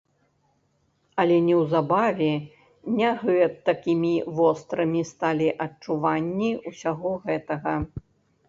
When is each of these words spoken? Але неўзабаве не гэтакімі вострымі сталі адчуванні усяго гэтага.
Але 1.23 1.35
неўзабаве 1.49 2.29
не 2.99 3.09
гэтакімі 3.23 4.15
вострымі 4.39 5.01
сталі 5.13 5.49
адчуванні 5.67 6.51
усяго 6.73 7.11
гэтага. 7.29 7.73